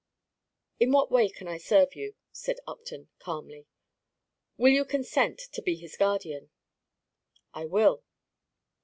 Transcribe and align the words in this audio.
"In 0.79 0.91
what 0.91 1.11
way 1.11 1.29
can 1.29 1.47
I 1.47 1.59
serve 1.59 1.95
you?" 1.95 2.15
said 2.31 2.57
Upton, 2.65 3.09
calmly. 3.19 3.67
"Will 4.57 4.71
you 4.73 4.83
consent 4.83 5.37
to 5.51 5.61
be 5.61 5.75
his 5.75 5.95
guardian?" 5.95 6.49
"I 7.53 7.65
will." 7.65 8.03